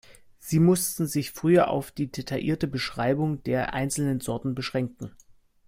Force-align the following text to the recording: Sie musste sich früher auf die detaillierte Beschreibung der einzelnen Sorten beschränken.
Sie 0.39 0.57
musste 0.59 1.05
sich 1.05 1.29
früher 1.29 1.67
auf 1.69 1.91
die 1.91 2.11
detaillierte 2.11 2.65
Beschreibung 2.67 3.43
der 3.43 3.75
einzelnen 3.75 4.19
Sorten 4.19 4.55
beschränken. 4.55 5.11